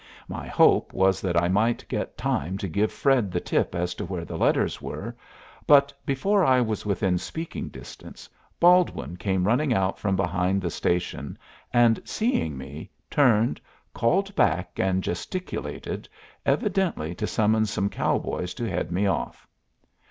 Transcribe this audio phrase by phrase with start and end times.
[0.27, 4.03] My hope was that I might get time to give Fred the tip as to
[4.03, 5.15] where the letters were;
[5.67, 8.27] but before I was within speaking distance
[8.59, 11.37] Baldwin came running out from behind the station,
[11.71, 13.61] and, seeing me, turned,
[13.93, 16.09] called back and gesticulated,
[16.47, 19.47] evidently to summon some cowboys to head me off.